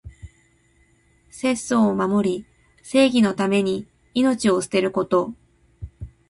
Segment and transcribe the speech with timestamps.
[1.29, 2.45] 節操を守り、
[2.81, 3.85] 正義のために
[4.15, 5.35] 命を捨てること。